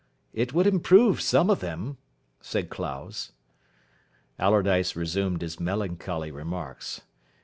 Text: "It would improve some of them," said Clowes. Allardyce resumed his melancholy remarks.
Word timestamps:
"It 0.33 0.51
would 0.51 0.65
improve 0.65 1.21
some 1.21 1.51
of 1.51 1.59
them," 1.59 1.99
said 2.39 2.71
Clowes. 2.71 3.33
Allardyce 4.39 4.95
resumed 4.95 5.43
his 5.43 5.59
melancholy 5.59 6.31
remarks. 6.31 7.01